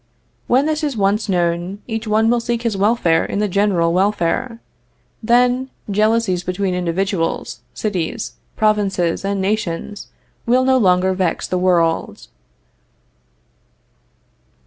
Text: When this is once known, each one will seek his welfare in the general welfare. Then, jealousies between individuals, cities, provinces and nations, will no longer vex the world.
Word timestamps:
When 0.47 0.65
this 0.65 0.83
is 0.83 0.97
once 0.97 1.29
known, 1.29 1.83
each 1.85 2.07
one 2.07 2.27
will 2.31 2.39
seek 2.39 2.63
his 2.63 2.75
welfare 2.75 3.23
in 3.23 3.37
the 3.37 3.47
general 3.47 3.93
welfare. 3.93 4.59
Then, 5.21 5.69
jealousies 5.91 6.41
between 6.41 6.73
individuals, 6.73 7.59
cities, 7.75 8.33
provinces 8.55 9.23
and 9.23 9.39
nations, 9.39 10.07
will 10.47 10.63
no 10.65 10.79
longer 10.79 11.13
vex 11.13 11.47
the 11.47 11.59
world. 11.59 12.29